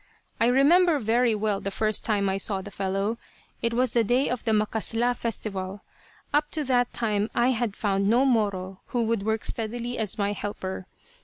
I 0.39 0.47
remember 0.47 0.97
very 0.97 1.35
well 1.35 1.61
the 1.61 1.69
first 1.69 2.03
time 2.03 2.27
I 2.27 2.37
saw 2.37 2.63
the 2.63 2.71
fellow. 2.71 3.19
It 3.61 3.71
was 3.71 3.91
the 3.91 4.03
day 4.03 4.29
of 4.31 4.43
the 4.45 4.51
"macasla" 4.51 5.15
festival. 5.15 5.81
Up 6.33 6.49
to 6.53 6.63
that 6.63 6.91
time 6.91 7.29
I 7.35 7.49
had 7.49 7.75
found 7.75 8.07
no 8.09 8.25
Moro 8.25 8.79
who 8.87 9.03
would 9.03 9.21
work 9.21 9.43
steadily 9.45 9.99
as 9.99 10.17
my 10.17 10.33
helper. 10.33 10.87